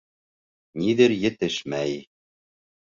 Ниҙер 0.83 1.15
етешмәй. 1.27 2.05